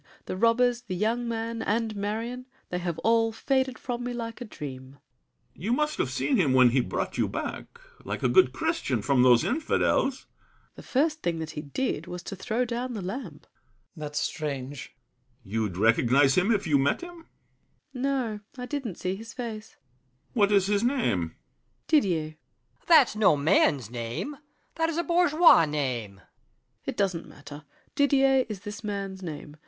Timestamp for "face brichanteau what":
19.35-20.51